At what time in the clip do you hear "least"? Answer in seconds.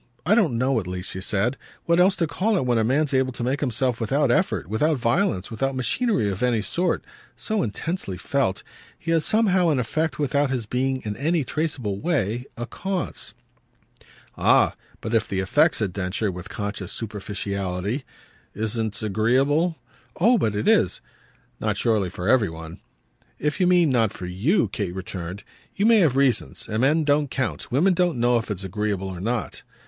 0.87-1.11